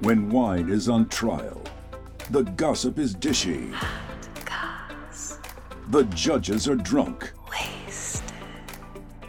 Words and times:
When 0.00 0.30
wine 0.30 0.70
is 0.70 0.88
on 0.88 1.10
trial, 1.10 1.60
the 2.30 2.42
gossip 2.42 2.98
is 2.98 3.14
dishy. 3.14 3.70
The 5.90 6.04
judges 6.04 6.66
are 6.66 6.74
drunk. 6.74 7.30
Wasted. 7.50 8.32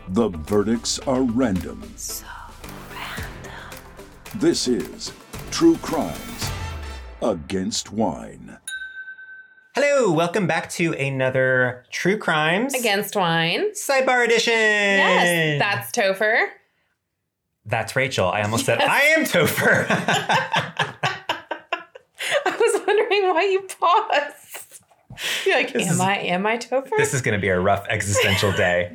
The 0.07 0.29
verdicts 0.29 0.97
are 0.99 1.23
random. 1.23 1.83
So 1.97 2.25
random. 2.93 3.51
This 4.35 4.69
is 4.69 5.11
True 5.51 5.75
Crimes 5.81 6.49
Against 7.21 7.91
Wine. 7.91 8.57
Hello, 9.75 10.09
welcome 10.13 10.47
back 10.47 10.69
to 10.69 10.93
another 10.93 11.83
True 11.91 12.17
Crimes 12.17 12.73
Against 12.73 13.17
wine. 13.17 13.71
Sidebar 13.71 14.23
Edition. 14.23 14.53
Yes, 14.53 15.59
that's 15.59 15.91
Topher. 15.91 16.47
That's 17.65 17.95
Rachel. 17.95 18.27
I 18.29 18.41
almost 18.41 18.65
said 18.65 18.79
I 18.81 18.99
am 19.01 19.23
Topher. 19.23 19.85
I 22.45 22.55
was 22.59 22.81
wondering 22.87 23.29
why 23.33 23.43
you 23.43 23.61
paused. 23.79 24.57
You're 25.45 25.55
like, 25.57 25.73
This 25.73 25.87
am 25.87 25.93
is- 25.95 25.99
I 25.99 26.13
am 26.15 26.45
I 26.47 26.57
Topher? 26.57 26.89
this 26.97 27.13
is 27.13 27.21
going 27.21 27.37
to 27.37 27.41
be 27.41 27.49
a 27.49 27.59
rough 27.59 27.85
existential 27.89 28.51
day. 28.53 28.91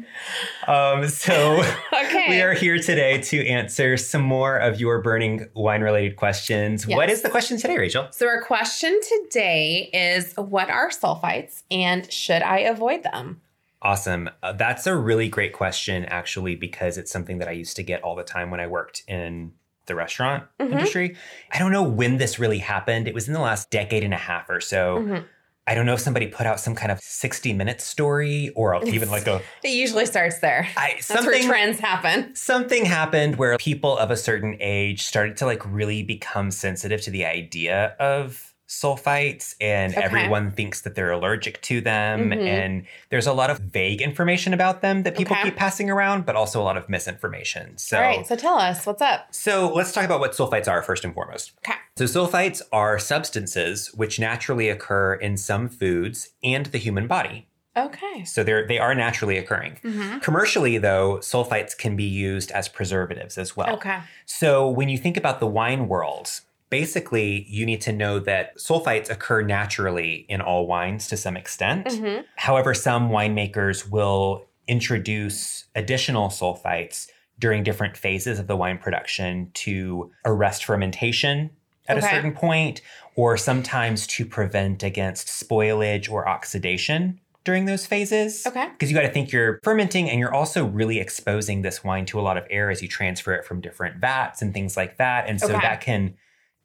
Um, 0.66 1.06
so 1.08 1.62
okay. 1.92 2.26
we 2.28 2.40
are 2.40 2.54
here 2.54 2.78
today 2.78 3.20
to 3.22 3.46
answer 3.46 3.96
some 3.96 4.22
more 4.22 4.56
of 4.56 4.80
your 4.80 5.00
burning 5.02 5.46
wine-related 5.54 6.16
questions. 6.16 6.86
What 6.86 7.08
Yes. 7.08 7.18
is 7.18 7.22
the 7.22 7.28
question 7.30 7.58
today, 7.58 7.76
Rachel? 7.78 8.08
so 8.10 8.26
our 8.26 8.42
question 8.42 8.98
today 9.02 9.90
is 9.92 10.34
what 10.36 10.70
are 10.70 10.90
sulfites 10.90 11.62
and 11.70 12.10
should 12.10 12.42
I 12.42 12.60
avoid 12.60 13.02
them? 13.04 13.40
Awesome. 13.82 14.30
Uh, 14.42 14.52
that's 14.52 14.86
a 14.86 14.96
really 14.96 15.28
great 15.28 15.52
question, 15.52 16.04
actually, 16.06 16.56
because 16.56 16.98
it's 16.98 17.10
something 17.12 17.38
that 17.38 17.48
I 17.48 17.52
used 17.52 17.76
to 17.76 17.82
get 17.82 18.02
all 18.02 18.16
the 18.16 18.24
time 18.24 18.50
when 18.50 18.58
I 18.60 18.66
worked 18.66 19.02
in 19.06 19.52
the 19.86 19.94
restaurant 19.94 20.44
Mhm. 20.60 20.72
industry. 20.72 21.16
I 21.52 21.58
don't 21.58 21.70
know 21.72 21.82
when 21.84 22.16
this 22.16 22.38
really 22.38 22.58
happened. 22.58 23.06
It 23.06 23.14
was 23.14 23.28
in 23.28 23.34
the 23.34 23.40
last 23.40 23.70
decade 23.70 24.02
and 24.02 24.12
a 24.14 24.16
half 24.18 24.48
or 24.50 24.60
so. 24.60 24.98
Mhm. 24.98 25.24
I 25.68 25.74
don't 25.74 25.84
know 25.84 25.94
if 25.94 26.00
somebody 26.00 26.26
put 26.28 26.46
out 26.46 26.58
some 26.60 26.74
kind 26.76 26.90
of 26.92 27.00
60 27.00 27.52
minute 27.52 27.80
story 27.80 28.50
or 28.56 28.80
even 28.86 29.10
like 29.10 29.26
a 29.26 29.42
It 29.62 29.70
usually 29.70 30.06
starts 30.06 30.38
there. 30.38 30.66
I, 30.76 30.92
That's 30.94 31.06
something 31.06 31.30
where 31.30 31.48
trends 31.48 31.78
happen. 31.80 32.34
something 32.34 32.84
happened 32.84 33.36
where 33.36 33.56
people 33.58 33.96
of 33.98 34.10
a 34.10 34.16
certain 34.16 34.56
age 34.60 35.02
started 35.02 35.36
to 35.38 35.46
like 35.46 35.62
really 35.64 36.02
become 36.02 36.50
sensitive 36.50 37.00
to 37.02 37.10
the 37.10 37.24
idea 37.26 37.94
of 38.00 38.54
sulfites 38.68 39.54
and 39.60 39.92
Okay. 39.94 40.02
everyone 40.02 40.50
thinks 40.50 40.80
that 40.82 40.94
they're 40.94 41.10
allergic 41.12 41.60
to 41.62 41.80
them 41.80 42.30
Mhm. 42.30 42.46
and 42.46 42.86
there's 43.10 43.26
a 43.26 43.32
lot 43.32 43.48
of 43.50 43.58
vague 43.58 44.02
information 44.02 44.52
about 44.52 44.82
them 44.82 45.02
that 45.04 45.16
people 45.16 45.34
Okay. 45.36 45.44
keep 45.44 45.56
passing 45.56 45.88
around 45.90 46.26
but 46.26 46.34
also 46.36 46.60
a 46.60 46.64
lot 46.64 46.76
of 46.76 46.88
misinformation 46.88 47.78
so 47.78 47.96
All 47.96 48.02
right, 48.02 48.26
so 48.26 48.34
tell 48.36 48.58
us 48.58 48.84
what's 48.84 49.02
up. 49.02 49.28
so 49.30 49.72
let's 49.72 49.92
talk 49.92 50.04
about 50.04 50.20
what 50.20 50.32
sulfites 50.32 50.68
are 50.68 50.82
first 50.82 51.04
and 51.04 51.14
foremost 51.14 51.52
Okay. 51.66 51.78
so 51.96 52.04
sulfites 52.04 52.60
are 52.72 52.98
substances 52.98 53.92
which 53.94 54.18
naturally 54.18 54.68
occur 54.68 55.14
in 55.14 55.36
some 55.36 55.68
foods 55.68 56.30
and 56.42 56.66
the 56.66 56.78
human 56.78 57.06
body 57.06 57.46
Okay. 57.76 58.24
so 58.24 58.42
they're 58.42 58.66
they 58.66 58.78
are 58.78 58.94
naturally 58.94 59.36
occurring 59.38 59.78
Mhm. 59.84 60.22
Commercially, 60.22 60.78
though, 60.78 61.18
sulfites 61.18 61.76
can 61.76 61.94
be 61.94 62.04
used 62.04 62.50
as 62.52 62.68
preservatives 62.68 63.36
as 63.38 63.54
well. 63.56 63.74
Okay. 63.74 63.98
So 64.24 64.66
when 64.68 64.88
you 64.88 64.96
think 64.98 65.16
about 65.18 65.40
the 65.40 65.46
wine 65.46 65.86
world, 65.86 66.40
basically 66.70 67.44
you 67.48 67.64
need 67.64 67.80
to 67.82 67.92
know 67.92 68.18
that 68.18 68.56
sulfites 68.58 69.10
occur 69.10 69.42
naturally 69.42 70.26
in 70.28 70.40
all 70.40 70.66
wines 70.66 71.06
to 71.08 71.16
some 71.16 71.36
extent. 71.36 71.86
Mhm. 71.86 72.24
However, 72.36 72.74
some 72.74 73.10
winemakers 73.10 73.88
will 73.88 74.46
introduce 74.68 75.64
additional 75.74 76.28
sulfites 76.28 77.08
during 77.38 77.62
different 77.62 77.96
phases 77.96 78.38
of 78.38 78.46
the 78.46 78.56
wine 78.56 78.78
production 78.78 79.50
to 79.54 80.10
arrest 80.24 80.64
fermentation 80.64 81.50
at 81.88 81.98
a 81.98 82.02
certain 82.02 82.32
point, 82.32 82.80
or 83.14 83.36
sometimes 83.36 84.08
to 84.08 84.26
prevent 84.26 84.82
against 84.82 85.28
spoilage 85.28 86.10
or 86.10 86.28
oxidation 86.28 87.20
during 87.44 87.66
those 87.66 87.86
phases. 87.86 88.44
Okay. 88.44 88.68
Because 88.72 88.90
you 88.90 88.96
got 88.96 89.02
to 89.06 89.12
think 89.12 89.30
you're 89.30 89.60
fermenting 89.62 90.10
and 90.10 90.18
you're 90.18 90.34
also 90.34 90.64
really 90.66 90.98
exposing 90.98 91.62
this 91.62 91.84
wine 91.84 92.04
to 92.06 92.18
a 92.18 92.22
lot 92.22 92.36
of 92.36 92.44
air 92.50 92.70
as 92.70 92.82
you 92.82 92.88
transfer 92.88 93.32
it 93.34 93.44
from 93.44 93.60
different 93.60 93.98
vats 93.98 94.42
and 94.42 94.52
things 94.52 94.76
like 94.76 94.96
that. 94.96 95.28
And 95.28 95.40
so 95.40 95.50
Okay. 95.50 95.60
that 95.60 95.80
can 95.80 96.14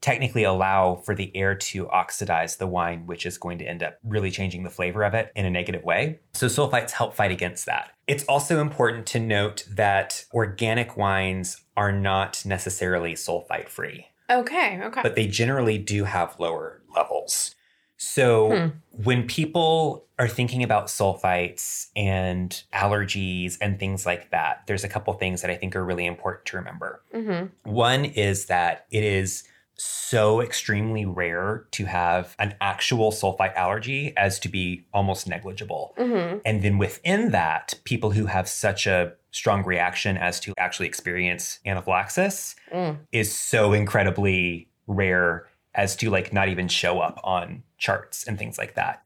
technically 0.02 0.44
allow 0.44 0.96
for 0.96 1.14
the 1.16 1.36
air 1.36 1.54
to 1.56 1.88
oxidize 1.90 2.58
the 2.58 2.68
wine, 2.68 3.06
which 3.06 3.26
is 3.26 3.38
going 3.38 3.60
to 3.60 3.66
end 3.66 3.84
up 3.84 3.98
really 4.04 4.32
changing 4.32 4.64
the 4.64 4.70
flavor 4.70 5.04
of 5.04 5.14
it 5.14 5.32
in 5.36 5.46
a 5.46 5.50
negative 5.50 5.84
way. 5.84 6.20
So 6.34 6.48
sulfites 6.48 6.92
help 6.92 7.14
fight 7.16 7.32
against 7.32 7.68
that. 7.68 7.92
It's 8.08 8.24
also 8.26 8.60
important 8.60 9.06
to 9.08 9.20
note 9.20 9.66
that 9.70 10.26
organic 10.34 10.98
wines 10.98 11.62
are 11.78 11.92
not 11.92 12.44
necessarily 12.46 13.14
sulfite 13.14 13.70
free 13.70 14.08
Okay. 14.30 14.80
Okay. 14.84 15.02
but 15.04 15.16
they 15.16 15.28
generally 15.28 15.78
do 15.78 16.04
have 16.06 16.36
lower 16.40 16.82
levels. 16.96 17.56
So 17.98 18.50
Hmm. 18.50 18.68
when 19.04 19.28
people 19.28 20.06
are 20.18 20.28
thinking 20.28 20.64
about 20.64 20.88
sulfites 20.88 21.90
and 21.96 22.64
allergies 22.74 23.58
and 23.62 23.80
things 23.80 24.06
like 24.08 24.32
that, 24.32 24.64
there's 24.66 24.84
a 24.84 24.90
couple 24.90 25.14
things 25.14 25.42
that 25.42 25.52
I 25.52 25.56
think 25.56 25.76
are 25.76 25.86
really 25.86 26.06
important 26.08 26.46
to 26.48 26.58
remember. 26.58 27.04
hmm 27.14 27.46
One 27.64 28.06
is 28.06 28.48
that 28.48 28.86
it 28.90 29.04
is 29.04 29.44
so 29.84 30.42
extremely 30.42 31.06
rare 31.06 31.66
to 31.72 31.86
have 31.86 32.36
an 32.40 32.56
actual 32.62 33.12
sulfite 33.12 33.56
allergy 33.56 34.14
as 34.18 34.40
to 34.40 34.50
be 34.50 34.86
almost 34.94 35.28
negligible. 35.28 35.94
hmm 35.98 36.38
And 36.46 36.62
then 36.64 36.78
within 36.78 37.32
that, 37.32 37.74
people 37.84 38.12
who 38.12 38.26
have 38.26 38.48
such 38.48 38.88
a 38.88 39.14
strong 39.32 39.64
reaction 39.64 40.18
as 40.18 40.40
to 40.42 40.54
actually 40.58 40.88
experience 40.88 41.60
anaphylaxis 41.66 42.56
Mm. 42.74 43.00
is 43.12 43.34
so 43.36 43.74
incredibly 43.74 44.70
rare 44.88 45.48
as 45.74 45.96
to 45.98 46.10
like 46.10 46.34
not 46.34 46.50
even 46.50 46.68
show 46.68 47.00
up 47.00 47.20
on 47.24 47.64
charts 47.78 48.28
and 48.28 48.38
things 48.38 48.58
like 48.58 48.76
that. 48.76 49.04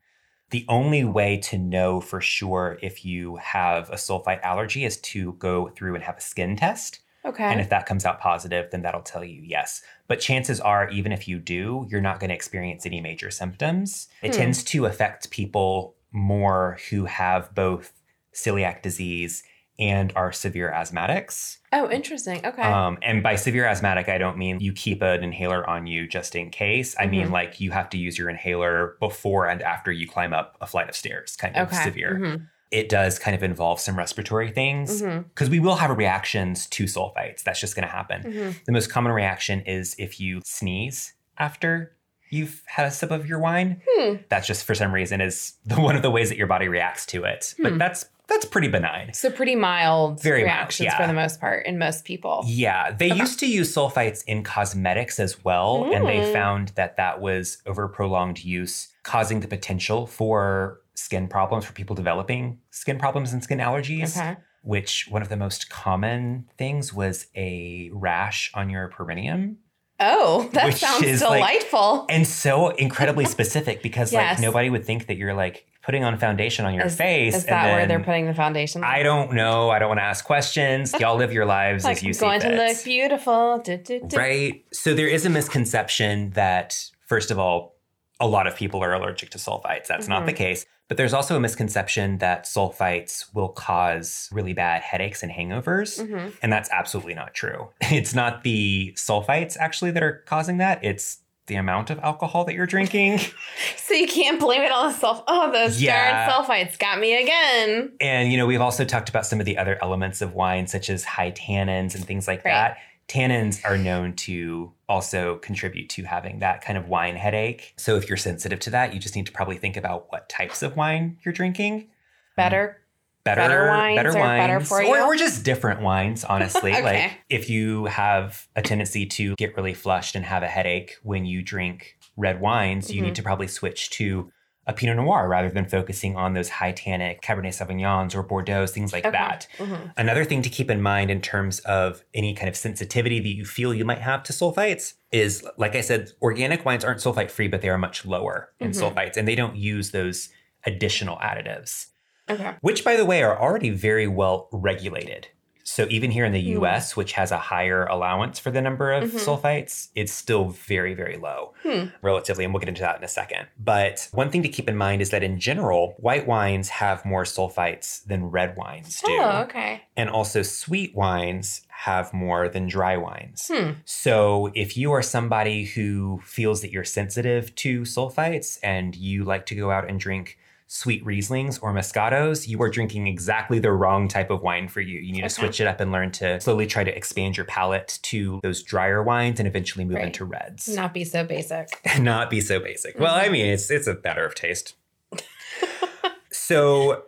The 0.52 0.66
only 0.68 1.04
way 1.04 1.38
to 1.38 1.58
know 1.58 2.00
for 2.02 2.22
sure 2.22 2.78
if 2.82 3.04
you 3.04 3.36
have 3.38 3.90
a 3.90 3.96
sulfite 3.96 4.42
allergy 4.42 4.86
is 4.86 4.98
to 5.02 5.34
go 5.34 5.70
through 5.70 5.96
and 5.96 6.04
have 6.04 6.18
a 6.18 6.22
skin 6.22 6.56
test. 6.56 7.00
Okay. 7.26 7.44
And 7.44 7.60
if 7.60 7.70
that 7.70 7.86
comes 7.86 8.06
out 8.06 8.20
positive, 8.20 8.70
then 8.72 8.82
that'll 8.84 9.02
tell 9.02 9.24
you 9.24 9.42
yes. 9.42 9.82
But 10.08 10.20
chances 10.20 10.60
are, 10.60 10.90
even 10.90 11.12
if 11.12 11.28
you 11.28 11.40
do, 11.40 11.88
you're 11.90 12.02
not 12.02 12.20
going 12.20 12.30
to 12.30 12.36
experience 12.36 12.86
any 12.86 13.02
major 13.02 13.32
symptoms. 13.32 14.08
It 14.22 14.34
Hmm. 14.34 14.42
tends 14.42 14.64
to 14.66 14.86
affect 14.86 15.32
people 15.32 15.96
more 16.12 16.78
who 16.90 17.06
have 17.06 17.54
both 17.56 17.92
celiac 18.34 18.82
disease 18.82 19.44
and 19.78 20.14
are 20.16 20.32
severe 20.32 20.72
asthmatics. 20.74 21.58
oh, 21.74 21.90
interesting. 21.92 22.40
Okay. 22.46 22.62
Um, 22.62 22.98
and 23.02 23.22
by 23.22 23.36
severe 23.36 23.66
asthmatic, 23.66 24.08
I 24.08 24.18
don't 24.18 24.38
mean 24.38 24.62
you 24.62 24.72
keep 24.72 25.02
an 25.02 25.22
inhaler 25.26 25.70
on 25.70 25.88
you 25.88 26.08
just 26.08 26.34
in 26.34 26.50
case. 26.50 26.96
I 26.98 27.08
mean 27.08 27.28
Mhm. 27.28 27.32
like 27.32 27.60
you 27.60 27.72
have 27.72 27.90
to 27.90 27.98
use 27.98 28.18
your 28.18 28.30
inhaler 28.30 28.96
before 29.02 29.50
and 29.50 29.62
after 29.62 29.92
you 29.92 30.08
climb 30.08 30.32
up 30.34 30.56
a 30.62 30.68
flight 30.68 30.88
of 30.88 30.96
stairs, 30.96 31.36
kind 31.36 31.54
of 31.58 31.68
okay. 31.68 31.84
severe. 31.84 32.18
Mhm. 32.18 32.48
It 32.72 32.90
does 32.90 33.20
kind 33.20 33.36
of 33.36 33.44
involve 33.44 33.80
some 33.80 33.98
respiratory 33.98 34.52
things 34.52 35.02
because 35.02 35.50
we 35.50 35.60
will 35.60 35.76
have 35.76 35.96
reactions 35.98 36.68
to 36.68 36.86
sulfites. 36.86 37.44
That's 37.44 37.60
just 37.60 37.76
going 37.76 37.88
to 37.88 37.92
happen. 37.94 38.24
Mhm. 38.24 38.64
The 38.66 38.72
most 38.72 38.90
common 38.90 39.12
reaction 39.12 39.62
is 39.62 39.96
if 39.98 40.20
you 40.20 40.42
sneeze 40.44 41.14
after 41.38 41.92
you've 42.32 42.64
had 42.66 42.88
a 42.88 42.92
sip 42.92 43.12
of 43.12 43.28
your 43.28 43.40
wine. 43.40 43.82
Hmm. 43.88 44.16
That's 44.30 44.48
just 44.48 44.66
for 44.66 44.74
some 44.76 44.92
reason 44.94 45.22
is 45.22 45.54
the, 45.66 45.76
one 45.80 45.96
of 45.96 46.02
the 46.02 46.10
ways 46.12 46.30
that 46.30 46.38
your 46.38 46.48
body 46.48 46.68
reacts 46.68 47.06
to 47.08 47.24
it. 47.24 47.54
Hmm. 47.58 47.64
But 47.64 47.78
that's 47.78 48.06
that's 48.28 48.44
pretty 48.46 48.68
benign. 48.68 49.14
So 49.14 49.30
pretty 49.30 49.56
mild 49.56 50.20
Very 50.24 50.40
mild, 50.44 50.56
reactions 50.56 50.86
yeah. 50.86 50.98
for 50.98 51.06
the 51.06 51.14
most 51.14 51.40
part 51.40 51.68
in 51.68 51.78
most 51.78 52.04
people. 52.06 52.44
Yeah, 52.48 52.90
they 52.92 53.12
Okay. 53.12 53.20
used 53.20 53.40
to 53.42 53.46
use 53.46 53.72
sulfites 53.74 54.24
in 54.26 54.42
cosmetics 54.44 55.20
as 55.20 55.44
well, 55.46 55.92
and 55.94 56.08
they 56.08 56.18
Mm. 56.18 56.34
found 56.34 56.68
that 56.70 56.98
that 56.98 57.22
was 57.22 57.60
over 57.68 57.88
prolonged 57.88 58.44
use, 58.44 58.88
causing 59.04 59.42
the 59.42 59.48
potential 59.48 60.08
for 60.08 60.82
skin 60.96 61.28
problems 61.28 61.66
for 61.66 61.74
people 61.74 61.96
developing 61.96 62.60
skin 62.72 62.98
problems 62.98 63.34
and 63.34 63.44
skin 63.44 63.60
allergies. 63.60 64.18
Okay. 64.18 64.38
Which 64.64 65.06
one 65.10 65.22
of 65.22 65.30
the 65.30 65.38
most 65.38 65.70
common 65.70 66.50
things 66.58 66.92
was 66.92 67.28
a 67.36 67.92
rash 67.94 68.50
on 68.56 68.70
your 68.70 68.88
perineum. 68.90 69.58
Oh, 70.00 70.50
that 70.54 70.76
sounds 70.76 71.04
is, 71.04 71.22
like- 71.22 71.40
delightful. 71.40 72.06
And 72.10 72.28
so 72.28 72.70
incredibly 72.70 73.26
specific 73.26 73.82
because 73.84 74.12
Yes. 74.12 74.38
like 74.38 74.42
nobody 74.44 74.70
would 74.70 74.84
think 74.84 75.08
that 75.08 75.18
you're 75.18 75.34
like 75.36 75.66
putting 75.84 76.04
on 76.04 76.18
foundation 76.18 76.66
on 76.66 76.74
your 76.74 76.88
is, 76.88 76.96
face. 76.96 77.36
Is 77.36 77.46
that 77.46 77.76
where 77.76 77.86
they're 77.86 78.00
putting 78.04 78.26
the 78.26 78.34
foundation? 78.34 78.84
I 78.84 79.04
don't 79.04 79.34
know. 79.34 79.70
I 79.70 79.78
don't 79.80 79.88
want 79.88 80.00
to 80.00 80.04
ask 80.04 80.26
questions. 80.26 80.94
Y'all 81.00 81.16
live 81.16 81.32
your 81.32 81.46
lives 81.46 81.84
like 81.84 81.98
as 81.98 82.04
you 82.04 82.12
see 82.14 82.22
going 82.26 82.40
to 82.42 82.50
look 82.56 82.84
beautiful. 82.84 83.60
Du- 83.64 83.78
du- 83.78 84.00
du. 84.02 84.18
Right. 84.18 84.66
So 84.74 84.96
there 84.96 85.08
is 85.08 85.26
a 85.28 85.30
misconception 85.30 86.32
that, 86.32 86.90
first 87.06 87.30
of 87.30 87.38
all, 87.40 87.75
a 88.20 88.28
lot 88.28 88.48
of 88.48 88.56
people 88.56 88.82
are 88.84 88.94
allergic 88.94 89.30
to 89.32 89.38
sulfites. 89.38 89.88
That's 89.88 90.08
not 90.08 90.26
the 90.26 90.34
Mhm. 90.34 90.38
case. 90.38 90.66
But 90.88 90.98
there's 90.98 91.14
also 91.14 91.36
a 91.36 91.40
misconception 91.40 92.20
that 92.20 92.44
sulfites 92.46 93.34
will 93.34 93.50
cause 93.50 94.30
really 94.32 94.54
bad 94.54 94.84
headaches 94.84 95.24
and 95.24 95.32
hangovers. 95.32 96.00
Mhm. 96.00 96.34
And 96.44 96.54
that's 96.54 96.70
absolutely 96.72 97.16
not 97.16 97.34
true. 97.34 97.70
It's 97.92 98.14
not 98.14 98.44
the 98.44 98.94
sulfites 98.96 99.58
actually 99.60 99.92
that 99.92 100.04
are 100.04 100.24
causing 100.28 100.58
that. 100.58 100.84
It's 100.84 101.18
the 101.48 101.56
amount 101.56 101.90
of 101.90 102.00
alcohol 102.00 102.44
that 102.46 102.54
you're 102.56 102.66
drinking. 102.68 103.20
So 103.78 103.94
you 103.94 104.08
can't 104.08 104.40
blame 104.40 104.62
it 104.64 104.72
on 104.72 104.92
the 104.92 104.98
sulf. 104.98 105.24
Oh, 105.28 105.52
those 105.52 105.80
Yeah. 105.82 106.28
darn 106.28 106.44
sulfites 106.46 106.78
got 106.80 107.00
me 107.00 107.22
again. 107.22 107.92
and, 108.02 108.32
you 108.32 108.38
know, 108.38 108.46
we've 108.48 108.62
also 108.62 108.84
talked 108.84 109.10
about 109.10 109.26
some 109.28 109.40
of 109.40 109.46
the 109.46 109.58
other 109.60 109.78
elements 109.82 110.22
of 110.22 110.34
wine, 110.34 110.66
such 110.68 110.90
as 110.90 111.04
high 111.04 111.32
tannins 111.32 111.94
and 111.94 112.04
things 112.06 112.28
like 112.28 112.44
Right. 112.44 112.52
that. 112.52 112.78
Tannins 113.08 113.64
are 113.64 113.78
known 113.78 114.14
to 114.14 114.74
also 114.90 115.38
contribute 115.38 115.90
to 115.90 116.04
having 116.04 116.40
that 116.40 116.62
kind 116.64 116.78
of 116.78 116.88
wine 116.88 117.16
headache. 117.16 117.74
So 117.78 117.96
if 117.98 118.10
you're 118.10 118.18
sensitive 118.18 118.60
to 118.62 118.70
that, 118.72 118.94
you 118.94 119.00
just 119.00 119.16
need 119.16 119.28
to 119.28 119.32
probably 119.32 119.58
think 119.58 119.78
about 119.78 120.12
what 120.12 120.28
types 120.28 120.64
of 120.64 120.76
wine 120.76 121.18
you're 121.24 121.34
drinking. 121.34 121.90
Better. 122.36 122.82
Better, 123.24 123.42
Better 123.42 123.68
wines 123.70 123.98
better 123.98 124.60
for 124.62 124.84
you? 124.84 124.90
Or, 124.96 125.02
or 125.02 125.16
just 125.16 125.44
different 125.44 125.82
wines, 125.82 126.24
honestly. 126.24 126.72
Okay. 126.76 126.84
Like 126.84 127.12
if 127.30 127.50
you 127.50 127.86
have 127.86 128.48
a 128.56 128.62
tendency 128.62 129.06
to 129.08 129.36
get 129.36 129.56
really 129.58 129.74
flushed 129.74 130.16
and 130.16 130.24
have 130.24 130.44
a 130.44 130.48
headache 130.48 130.98
when 131.02 131.26
you 131.26 131.42
drink 131.42 131.98
red 132.18 132.40
wines, 132.40 132.92
you 132.94 133.02
Mhm. 133.02 133.06
need 133.06 133.16
to 133.16 133.24
probably 133.24 133.48
switch 133.48 133.90
to 133.92 134.32
a 134.68 134.74
Pinot 134.74 134.96
Noir 134.98 135.28
rather 135.28 135.50
than 135.50 135.66
focusing 135.66 136.16
on 136.16 136.34
those 136.34 136.50
high 136.50 136.72
tannic 136.72 137.22
Cabernet 137.22 137.54
Sauvignons 137.54 138.16
or 138.16 138.24
Bordeaux, 138.24 138.66
things 138.66 138.92
like 138.94 139.06
Okay. 139.06 139.12
that. 139.18 139.48
Mhm. 139.58 139.94
Another 139.98 140.26
thing 140.26 140.42
to 140.42 140.50
keep 140.50 140.72
in 140.72 140.82
mind 140.82 141.12
in 141.12 141.22
terms 141.22 141.60
of 141.60 142.04
any 142.14 142.34
kind 142.34 142.50
of 142.50 142.56
sensitivity 142.58 143.20
that 143.20 143.30
you 143.36 143.46
feel 143.46 143.74
you 143.74 143.86
might 143.86 144.02
have 144.02 144.24
to 144.24 144.34
sulfites 144.34 144.94
is, 145.12 145.48
like 145.58 145.76
I 145.76 145.82
said, 145.82 146.12
organic 146.22 146.66
wines 146.66 146.84
aren't 146.84 147.00
sulfite 147.00 147.30
free, 147.30 147.48
but 147.48 147.62
they 147.62 147.70
are 147.70 147.78
much 147.78 148.06
lower 148.06 148.50
in 148.60 148.72
Mhm. 148.72 148.82
sulfites 148.94 149.18
and 149.18 149.28
they 149.28 149.36
don't 149.36 149.56
use 149.56 149.92
those 149.92 150.30
additional 150.66 151.18
additives, 151.18 151.88
Okay. 152.30 152.54
which, 152.62 152.84
by 152.84 152.96
the 152.96 153.06
way, 153.06 153.22
are 153.22 153.40
already 153.40 153.70
very 153.70 154.08
well 154.08 154.50
regulated. 154.52 155.28
So 155.68 155.88
even 155.90 156.12
here 156.12 156.26
in 156.26 156.32
the 156.32 156.40
Hmm. 156.40 156.64
US, 156.64 156.96
which 156.96 157.14
has 157.14 157.32
a 157.32 157.40
higher 157.40 157.86
allowance 157.88 158.38
for 158.38 158.52
the 158.52 158.62
number 158.62 158.94
of 158.94 159.06
Mhm. 159.10 159.20
sulfites, 159.20 159.88
it's 159.96 160.14
still 160.14 160.50
very, 160.50 160.94
very 160.94 161.18
low 161.18 161.54
Hmm. 161.64 161.86
relatively, 162.04 162.46
and 162.46 162.54
we'll 162.54 162.60
get 162.60 162.70
into 162.70 162.84
that 162.84 162.98
in 163.00 163.04
a 163.04 163.08
second. 163.08 163.48
But 163.58 164.08
one 164.12 164.30
thing 164.30 164.44
to 164.44 164.48
keep 164.50 164.70
in 164.70 164.78
mind 164.78 165.02
is 165.02 165.10
that 165.10 165.24
in 165.24 165.40
general, 165.40 165.96
white 165.98 166.28
wines 166.28 166.70
have 166.70 167.04
more 167.04 167.24
sulfites 167.24 168.06
than 168.06 168.26
red 168.30 168.56
wines 168.56 169.02
do. 169.02 169.12
Oh, 169.20 169.42
okay. 169.46 169.82
And 169.98 170.08
also, 170.08 170.44
sweet 170.44 170.94
wines 170.96 171.62
have 171.70 172.14
more 172.14 172.48
than 172.48 172.68
dry 172.68 172.96
wines. 172.96 173.50
Hmm. 173.52 173.72
So, 173.86 174.52
if 174.54 174.78
you 174.78 174.92
are 174.94 175.02
somebody 175.02 175.66
who 175.66 176.22
feels 176.24 176.62
that 176.62 176.72
you're 176.72 176.84
sensitive 176.84 177.54
to 177.56 177.82
sulfites 177.82 178.60
and 178.62 178.96
you 178.96 179.24
like 179.24 179.48
to 179.48 179.56
go 179.56 179.72
out 179.72 179.90
and 179.90 180.00
drink 180.00 180.38
sweet 180.68 181.06
Rieslings 181.06 181.60
or 181.62 181.74
Moscatos, 181.74 182.48
you 182.48 182.62
are 182.62 182.70
drinking 182.70 183.08
exactly 183.08 183.60
the 183.60 183.72
wrong 183.72 184.08
type 184.08 184.32
of 184.32 184.42
wine 184.42 184.68
for 184.68 184.82
you. 184.82 185.00
You 185.00 185.14
need 185.14 185.22
to 185.22 185.30
switch 185.30 185.62
it 185.62 185.68
up 185.68 185.80
and 185.80 185.92
learn 185.92 186.12
to 186.14 186.40
slowly 186.42 186.66
try 186.66 186.84
to 186.84 186.96
expand 186.96 187.38
your 187.38 187.46
palate 187.46 188.00
to 188.04 188.40
those 188.44 188.64
drier 188.64 189.04
wines 189.04 189.40
and 189.40 189.48
eventually 189.48 189.86
move 189.86 189.96
Right. 189.98 190.06
into 190.06 190.26
reds 190.26 190.68
Not 190.76 190.94
be 190.94 191.04
so 191.04 191.24
basic. 191.24 191.70
not 192.00 192.30
be 192.30 192.42
so 192.42 192.60
basic. 192.60 193.00
Well, 193.00 193.14
Mm-hmm. 193.16 193.26
I 193.26 193.30
mean, 193.30 193.46
it's 193.46 193.70
it's 193.70 193.88
a 193.88 193.98
matter 194.04 194.26
of 194.26 194.34
taste. 194.36 194.76
so, 196.32 197.04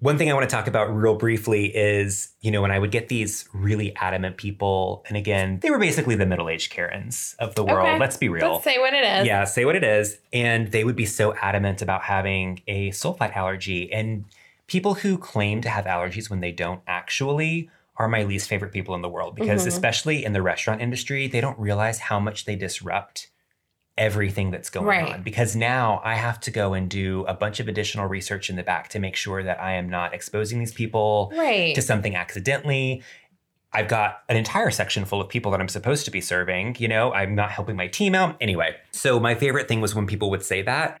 one 0.00 0.16
thing 0.16 0.30
I 0.30 0.34
want 0.34 0.48
to 0.48 0.54
talk 0.54 0.68
about 0.68 0.94
real 0.94 1.16
briefly 1.16 1.74
is, 1.76 2.28
you 2.40 2.52
know, 2.52 2.62
when 2.62 2.70
I 2.70 2.78
would 2.78 2.92
get 2.92 3.08
these 3.08 3.48
really 3.52 3.94
adamant 3.96 4.36
people, 4.36 5.04
and 5.08 5.16
again, 5.16 5.58
they 5.60 5.70
were 5.70 5.78
basically 5.78 6.14
the 6.14 6.26
middle-aged 6.26 6.70
Karens 6.70 7.34
of 7.40 7.56
the 7.56 7.64
world. 7.64 7.88
Okay. 7.88 7.98
Let's 7.98 8.16
be 8.16 8.28
real. 8.28 8.52
Let's 8.52 8.64
say 8.64 8.78
what 8.78 8.94
it 8.94 9.04
is. 9.04 9.26
Yeah, 9.26 9.44
say 9.44 9.64
what 9.64 9.74
it 9.74 9.82
is. 9.82 10.18
And 10.32 10.70
they 10.70 10.84
would 10.84 10.94
be 10.94 11.06
so 11.06 11.34
adamant 11.34 11.82
about 11.82 12.02
having 12.02 12.62
a 12.68 12.90
sulfite 12.90 13.34
allergy. 13.34 13.92
And 13.92 14.24
people 14.68 14.94
who 14.94 15.18
claim 15.18 15.60
to 15.62 15.68
have 15.68 15.84
allergies 15.86 16.30
when 16.30 16.40
they 16.40 16.52
don't 16.52 16.80
actually 16.86 17.68
are 17.96 18.06
my 18.06 18.22
least 18.22 18.48
favorite 18.48 18.72
people 18.72 18.94
in 18.94 19.02
the 19.02 19.08
world 19.08 19.34
because, 19.34 19.64
Mhm. 19.64 19.68
especially 19.68 20.24
in 20.24 20.32
the 20.32 20.42
restaurant 20.42 20.80
industry, 20.80 21.26
they 21.26 21.40
don't 21.40 21.58
realize 21.58 21.98
how 21.98 22.20
much 22.20 22.44
they 22.44 22.54
disrupt 22.54 23.30
everything 23.98 24.50
that's 24.50 24.70
going 24.70 24.86
Right. 24.86 25.12
on. 25.14 25.22
Because 25.22 25.54
now 25.54 26.00
I 26.04 26.14
have 26.14 26.40
to 26.40 26.50
go 26.50 26.72
and 26.72 26.88
do 26.88 27.24
a 27.28 27.34
bunch 27.34 27.60
of 27.60 27.68
additional 27.68 28.06
research 28.06 28.48
in 28.48 28.56
the 28.56 28.62
back 28.62 28.88
to 28.90 28.98
make 28.98 29.16
sure 29.16 29.42
that 29.42 29.60
I 29.60 29.74
am 29.74 29.90
not 29.90 30.14
exposing 30.14 30.60
these 30.60 30.72
people 30.72 31.32
Right. 31.36 31.74
to 31.74 31.82
something 31.82 32.16
accidentally. 32.16 33.02
I've 33.72 33.88
got 33.88 34.22
an 34.30 34.36
entire 34.36 34.70
section 34.70 35.04
full 35.04 35.20
of 35.20 35.28
people 35.28 35.50
that 35.52 35.60
I'm 35.60 35.68
supposed 35.68 36.06
to 36.06 36.10
be 36.10 36.22
serving. 36.22 36.76
You 36.78 36.88
know, 36.88 37.12
I'm 37.12 37.34
not 37.34 37.50
helping 37.50 37.76
my 37.76 37.86
team 37.88 38.14
out. 38.14 38.36
Anyway, 38.40 38.76
so 38.92 39.20
my 39.20 39.34
favorite 39.34 39.68
thing 39.68 39.82
was 39.82 39.94
when 39.94 40.06
people 40.06 40.30
would 40.30 40.42
say 40.42 40.62
that 40.62 40.98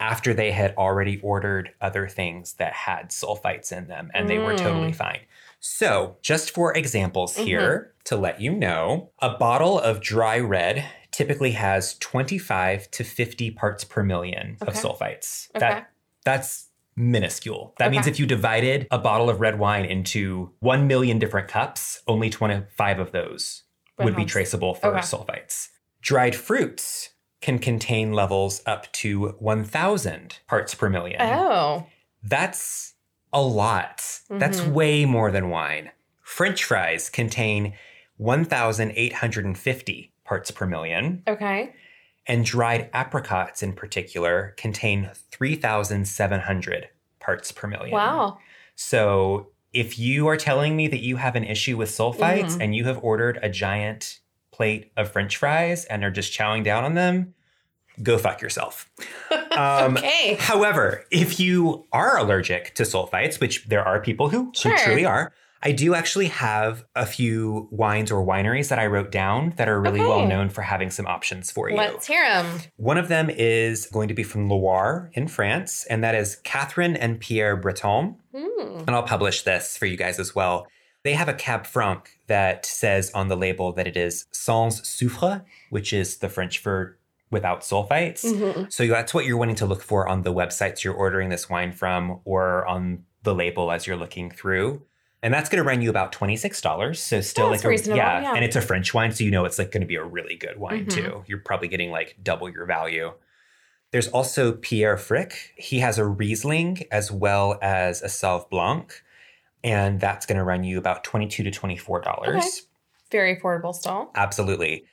after 0.00 0.32
they 0.34 0.50
had 0.52 0.74
already 0.76 1.20
ordered 1.22 1.70
other 1.80 2.08
things 2.08 2.54
that 2.54 2.72
had 2.72 3.10
sulfites 3.10 3.70
in 3.70 3.86
them 3.88 4.10
and 4.14 4.28
they 4.28 4.38
were 4.38 4.54
Mm. 4.54 4.58
totally 4.58 4.92
fine. 4.92 5.20
So, 5.60 6.16
just 6.22 6.52
for 6.52 6.76
examples 6.76 7.36
here 7.36 7.92
to 8.04 8.16
let 8.16 8.40
you 8.40 8.52
know, 8.52 9.10
a 9.20 9.30
bottle 9.30 9.78
of 9.78 10.00
dry 10.00 10.38
red 10.38 10.84
typically 11.18 11.50
has 11.50 11.98
25 11.98 12.88
to 12.92 13.02
50 13.02 13.50
parts 13.50 13.82
per 13.82 14.04
million 14.04 14.56
of 14.60 14.74
sulfites. 14.74 15.48
Okay. 15.56 15.58
That 15.68 15.90
that's 16.24 16.68
minuscule. 16.94 17.74
That 17.78 17.90
means 17.90 18.06
if 18.06 18.20
you 18.20 18.26
divided 18.26 18.86
a 18.92 18.98
bottle 18.98 19.28
of 19.28 19.40
red 19.40 19.58
wine 19.58 19.84
into 19.84 20.52
1 20.60 20.86
million 20.86 21.18
different 21.18 21.48
cups, 21.48 22.02
only 22.06 22.30
25 22.30 23.00
of 23.00 23.10
those 23.10 23.64
Would 23.98 24.14
be 24.14 24.24
traceable 24.24 24.74
for 24.74 24.88
okay. 24.88 25.00
sulfites. 25.00 25.68
Dried 26.00 26.36
fruits 26.36 27.10
can 27.40 27.58
contain 27.58 28.12
levels 28.12 28.62
up 28.64 28.90
to 28.92 29.30
1000 29.40 30.38
parts 30.46 30.74
per 30.76 30.88
million. 30.88 31.20
oh. 31.20 31.86
That's 32.22 32.94
a 33.32 33.42
lot. 33.42 34.20
That's 34.30 34.60
Mhm. 34.60 34.72
way 34.72 35.04
more 35.04 35.30
than 35.32 35.50
wine. 35.50 35.90
French 36.22 36.62
fries 36.64 37.10
contain 37.10 37.74
1,850 38.16 40.12
parts 40.28 40.50
per 40.50 40.66
million, 40.66 41.22
Okay. 41.26 41.72
and 42.26 42.44
dried 42.44 42.90
apricots 42.92 43.62
in 43.62 43.72
particular 43.72 44.52
contain 44.58 45.10
3,700 45.30 46.88
parts 47.20 47.50
per 47.52 47.66
million. 47.66 47.92
Wow. 47.92 48.38
So 48.74 49.48
if 49.72 49.98
you 49.98 50.28
are 50.28 50.36
telling 50.36 50.76
me 50.76 50.86
that 50.88 51.00
you 51.00 51.16
have 51.16 51.34
an 51.36 51.44
issue 51.44 51.76
with 51.78 51.88
sulfites 51.90 52.56
Mhm. 52.56 52.60
and 52.62 52.76
you 52.76 52.84
have 52.84 52.98
ordered 53.02 53.38
a 53.42 53.48
giant 53.48 54.20
plate 54.50 54.92
of 54.96 55.10
French 55.10 55.36
fries 55.36 55.84
and 55.86 56.04
are 56.04 56.10
just 56.10 56.32
chowing 56.36 56.62
down 56.64 56.84
on 56.84 56.94
them, 56.94 57.34
go 58.02 58.18
fuck 58.18 58.40
yourself. 58.42 58.90
Um, 59.58 59.96
okay. 59.96 60.34
However, 60.38 61.04
if 61.10 61.40
you 61.40 61.84
are 61.92 62.16
allergic 62.16 62.72
to 62.76 62.84
sulfites, 62.84 63.40
which 63.40 63.64
there 63.66 63.82
are 63.84 63.98
people 64.00 64.28
who, 64.28 64.52
Sure. 64.54 64.70
who 64.70 64.84
truly 64.84 65.04
are, 65.04 65.32
I 65.62 65.72
do 65.72 65.94
actually 65.94 66.26
have 66.28 66.84
a 66.94 67.04
few 67.04 67.68
wines 67.70 68.12
or 68.12 68.24
wineries 68.24 68.68
that 68.68 68.78
I 68.78 68.86
wrote 68.86 69.10
down 69.10 69.54
that 69.56 69.68
are 69.68 69.80
really 69.80 70.00
Okay. 70.00 70.08
well 70.08 70.26
known 70.26 70.48
for 70.50 70.62
having 70.62 70.90
some 70.90 71.06
options 71.06 71.50
for 71.50 71.68
you. 71.68 71.76
Let's 71.76 72.06
hear 72.06 72.22
them. 72.28 72.60
One 72.76 72.96
of 72.96 73.08
them 73.08 73.28
is 73.28 73.86
going 73.86 74.08
to 74.08 74.14
be 74.14 74.22
from 74.22 74.48
Loire 74.48 75.10
in 75.14 75.26
France, 75.26 75.84
and 75.90 76.04
that 76.04 76.14
is 76.14 76.36
Catherine 76.44 76.96
and 76.96 77.18
Pierre 77.18 77.56
Breton. 77.56 78.16
Hmm. 78.34 78.78
And 78.86 78.90
I'll 78.90 79.02
publish 79.02 79.42
this 79.42 79.76
for 79.76 79.86
you 79.86 79.96
guys 79.96 80.20
as 80.20 80.34
well. 80.34 80.66
They 81.02 81.14
have 81.14 81.28
a 81.28 81.34
Cab 81.34 81.66
Franc 81.66 82.18
that 82.28 82.64
says 82.66 83.10
on 83.12 83.28
the 83.28 83.36
label 83.36 83.72
that 83.72 83.86
it 83.86 83.96
is 83.96 84.26
sans 84.30 84.80
soufre, 84.82 85.44
which 85.70 85.92
is 85.92 86.18
the 86.18 86.28
French 86.28 86.58
for 86.58 86.98
without 87.30 87.60
sulfites. 87.62 88.24
Mhm. 88.24 88.72
So 88.72 88.86
that's 88.86 89.12
what 89.12 89.24
you're 89.26 89.36
wanting 89.36 89.56
to 89.56 89.66
look 89.66 89.82
for 89.82 90.08
on 90.08 90.22
the 90.22 90.32
websites 90.32 90.82
you're 90.84 90.94
ordering 90.94 91.28
this 91.28 91.50
wine 91.50 91.72
from 91.72 92.20
or 92.24 92.66
on 92.66 93.04
the 93.22 93.34
label 93.34 93.70
as 93.70 93.86
you're 93.86 93.96
looking 93.96 94.30
through. 94.30 94.82
And 95.22 95.34
that's 95.34 95.48
going 95.48 95.62
to 95.62 95.66
run 95.68 95.82
you 95.82 95.90
about 95.90 96.12
$26. 96.12 96.96
So 96.96 97.20
still 97.20 97.50
like 97.50 97.64
a, 97.64 97.68
reasonable, 97.68 97.96
yeah. 97.96 98.34
And 98.34 98.44
it's 98.44 98.54
a 98.56 98.60
French 98.60 98.94
wine, 98.94 99.10
so 99.12 99.24
you 99.24 99.30
know 99.32 99.44
it's 99.44 99.58
like 99.58 99.72
going 99.72 99.80
to 99.80 99.86
be 99.86 99.96
a 99.96 100.04
really 100.04 100.36
good 100.36 100.58
wine 100.58 100.86
Mhm. 100.86 100.90
too. 100.90 101.24
You're 101.26 101.38
probably 101.40 101.66
getting 101.68 101.90
like 101.90 102.16
double 102.22 102.48
your 102.48 102.66
value. 102.66 103.12
There's 103.90 104.08
also 104.08 104.52
Pierre 104.52 104.96
Frick. 104.96 105.54
He 105.56 105.80
has 105.80 105.98
a 105.98 106.04
Riesling 106.04 106.84
as 106.92 107.10
well 107.10 107.58
as 107.62 108.02
a 108.02 108.06
Sauv 108.06 108.48
Blanc. 108.50 108.92
And 109.64 109.98
that's 109.98 110.24
going 110.24 110.38
to 110.38 110.44
run 110.44 110.62
you 110.62 110.78
about 110.78 111.02
22 111.02 111.42
to 111.42 111.50
$24. 111.50 112.28
Okay. 112.28 112.46
Very 113.10 113.36
affordable 113.36 113.74
still. 113.74 114.10
Absolutely. 114.14 114.84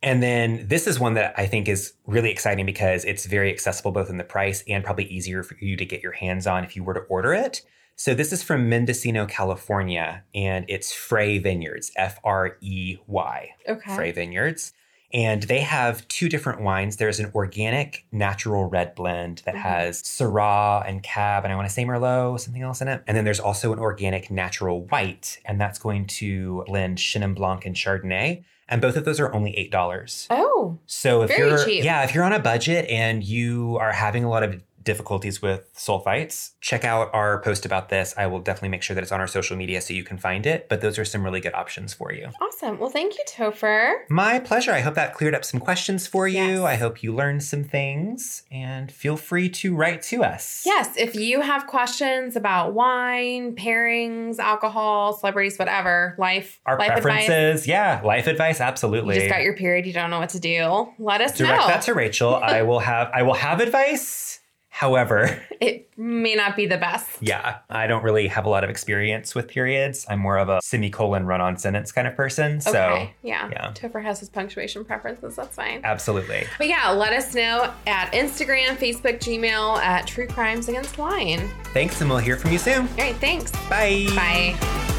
And 0.00 0.22
then 0.22 0.66
this 0.68 0.86
is 0.86 1.00
one 1.00 1.14
that 1.14 1.34
I 1.36 1.46
think 1.46 1.68
is 1.68 1.94
really 2.06 2.30
exciting 2.30 2.66
because 2.66 3.04
it's 3.04 3.24
very 3.26 3.50
accessible 3.50 3.90
both 3.90 4.10
in 4.10 4.18
the 4.18 4.24
price 4.24 4.62
and 4.68 4.84
probably 4.84 5.04
easier 5.06 5.42
for 5.42 5.56
you 5.60 5.76
to 5.76 5.84
get 5.84 6.02
your 6.02 6.12
hands 6.12 6.46
on 6.46 6.62
if 6.64 6.76
you 6.76 6.84
were 6.84 6.94
to 6.94 7.00
order 7.00 7.32
it. 7.32 7.62
So 8.02 8.14
this 8.14 8.32
is 8.32 8.42
from 8.42 8.68
Mendocino, 8.68 9.26
California, 9.26 10.24
and 10.34 10.64
it's 10.66 10.92
Frey 10.92 11.38
Vineyards, 11.38 11.92
F 11.94 12.18
R 12.24 12.56
E 12.60 12.96
Y, 13.06 13.50
Okay. 13.68 13.94
Frey 13.94 14.10
Vineyards. 14.10 14.72
And 15.14 15.44
they 15.44 15.60
have 15.60 16.08
two 16.08 16.28
different 16.28 16.62
wines. 16.62 16.96
There's 16.96 17.20
an 17.20 17.30
organic 17.32 18.04
natural 18.10 18.64
red 18.68 18.96
blend 18.96 19.42
that 19.44 19.54
Mhm. 19.54 19.60
has 19.60 20.02
Syrah 20.02 20.82
and 20.84 21.00
Cab, 21.04 21.44
and 21.44 21.52
I 21.52 21.54
want 21.54 21.68
to 21.68 21.72
say 21.72 21.84
Merlot, 21.84 22.40
something 22.40 22.62
else 22.62 22.80
in 22.80 22.88
it. 22.88 23.04
And 23.06 23.16
then 23.16 23.24
there's 23.24 23.38
also 23.38 23.72
an 23.72 23.78
organic 23.78 24.32
natural 24.32 24.80
white, 24.86 25.38
and 25.44 25.60
that's 25.60 25.78
going 25.78 26.06
to 26.06 26.64
blend 26.66 26.98
Chenin 26.98 27.36
Blanc 27.36 27.64
and 27.64 27.76
Chardonnay. 27.76 28.42
And 28.68 28.80
both 28.80 28.96
of 28.96 29.04
those 29.04 29.20
are 29.20 29.32
only 29.32 29.56
$8. 29.56 30.26
Oh. 30.30 30.78
So 30.86 31.22
if 31.22 31.36
you're 31.38 31.62
cheap. 31.64 31.84
yeah, 31.84 32.02
if 32.02 32.14
you're 32.14 32.24
on 32.24 32.32
a 32.32 32.38
budget 32.40 32.88
and 32.88 33.22
you 33.22 33.76
are 33.80 33.92
having 33.92 34.24
a 34.24 34.30
lot 34.30 34.42
of 34.42 34.60
difficulties 34.84 35.40
with 35.42 35.72
sulfites, 35.74 36.52
check 36.60 36.84
out 36.84 37.10
our 37.14 37.40
post 37.40 37.64
about 37.66 37.88
this. 37.88 38.14
I 38.16 38.26
will 38.26 38.40
definitely 38.40 38.70
make 38.70 38.82
sure 38.82 38.94
that 38.94 39.02
it's 39.02 39.12
on 39.12 39.20
our 39.20 39.26
social 39.26 39.56
media 39.56 39.80
so 39.80 39.94
you 39.94 40.04
can 40.04 40.18
find 40.18 40.46
it. 40.46 40.68
But 40.68 40.80
those 40.80 40.98
are 40.98 41.04
some 41.04 41.24
really 41.24 41.40
good 41.40 41.54
options 41.54 41.92
for 41.94 42.12
you. 42.12 42.28
Awesome. 42.40 42.78
Well, 42.78 42.90
thank 42.90 43.14
you, 43.14 43.24
Topher. 43.28 43.94
My 44.08 44.38
pleasure. 44.38 44.72
I 44.72 44.80
hope 44.80 44.94
that 44.94 45.14
cleared 45.14 45.34
up 45.34 45.44
some 45.44 45.60
questions 45.60 46.06
for 46.06 46.26
you. 46.28 46.42
Yes. 46.42 46.60
I 46.60 46.74
hope 46.76 47.02
you 47.02 47.14
learned 47.14 47.42
some 47.42 47.64
things 47.64 48.42
and 48.50 48.90
feel 48.90 49.16
free 49.16 49.48
to 49.50 49.74
write 49.74 50.02
to 50.02 50.22
us. 50.24 50.62
Yes, 50.66 50.94
if 50.96 51.14
you 51.14 51.40
have 51.40 51.66
questions 51.66 52.36
about 52.36 52.72
wine, 52.74 53.54
pairings, 53.56 54.38
alcohol, 54.38 55.12
celebrities, 55.14 55.58
whatever, 55.58 56.14
life, 56.18 56.60
Our 56.66 56.78
life 56.78 56.88
advice. 56.96 57.02
preferences. 57.26 57.66
Yeah. 57.66 58.00
Life 58.04 58.26
advice. 58.26 58.60
Absolutely. 58.60 59.14
You 59.16 59.20
just 59.22 59.32
got 59.32 59.42
your 59.42 59.54
period, 59.56 59.86
you 59.86 59.92
don't 59.92 60.10
know 60.10 60.18
what 60.18 60.30
to 60.30 60.40
do. 60.40 60.88
Let 60.98 61.20
us 61.20 61.36
Direct 61.36 61.60
know. 61.62 61.66
that 61.68 61.82
to 61.82 61.94
Rachel. 61.94 62.34
I 62.42 62.62
will 62.62 62.80
have 62.80 63.10
I 63.14 63.22
will 63.22 63.34
have 63.34 63.60
advice. 63.60 64.40
However, 64.74 65.40
it 65.60 65.88
may 65.98 66.34
not 66.34 66.56
be 66.56 66.64
the 66.66 66.78
best. 66.78 67.08
yeah, 67.20 67.58
I 67.68 67.86
don't 67.86 68.02
really 68.02 68.26
have 68.26 68.46
a 68.46 68.48
lot 68.48 68.64
of 68.64 68.70
experience 68.70 69.34
with 69.34 69.46
periods. 69.46 70.06
I'm 70.08 70.18
more 70.18 70.38
of 70.38 70.48
a 70.48 70.60
semicolon 70.62 71.26
run-on 71.26 71.58
sentence 71.58 71.92
kind 71.92 72.08
of 72.08 72.16
person. 72.16 72.60
So 72.60 72.70
okay. 72.70 73.14
Yeah. 73.22 73.50
yeah. 73.52 73.72
Topher 73.72 74.02
has 74.02 74.18
his 74.18 74.30
punctuation 74.30 74.84
preferences. 74.84 75.36
That's 75.36 75.54
fine. 75.54 75.82
absolutely. 75.84 76.46
But 76.56 76.68
yeah, 76.68 76.90
let 76.90 77.12
us 77.12 77.34
know 77.34 77.72
at 77.86 78.12
Instagram, 78.12 78.76
Facebook, 78.76 79.18
Gmail 79.18 79.76
at 79.78 80.06
True 80.06 80.26
Crimes 80.26 80.68
Against 80.68 80.96
Wine. 80.98 81.50
Thanks, 81.74 82.00
and 82.00 82.08
we'll 82.08 82.18
hear 82.18 82.36
from 82.36 82.50
you 82.52 82.58
soon. 82.58 82.88
All 82.88 82.96
right. 82.96 83.16
Thanks. 83.16 83.52
Bye. 83.68 84.06
Bye. 84.16 84.91